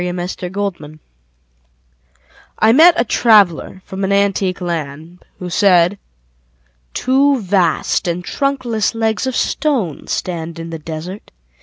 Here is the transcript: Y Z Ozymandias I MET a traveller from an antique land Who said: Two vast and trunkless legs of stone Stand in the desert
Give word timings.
Y 0.03 0.05
Z 0.05 0.47
Ozymandias 0.55 0.97
I 2.57 2.71
MET 2.73 2.95
a 2.99 3.05
traveller 3.05 3.83
from 3.85 4.03
an 4.03 4.11
antique 4.11 4.59
land 4.59 5.23
Who 5.37 5.51
said: 5.51 5.99
Two 6.95 7.39
vast 7.39 8.07
and 8.07 8.23
trunkless 8.25 8.95
legs 8.95 9.27
of 9.27 9.35
stone 9.35 10.07
Stand 10.07 10.57
in 10.57 10.71
the 10.71 10.79
desert 10.79 11.29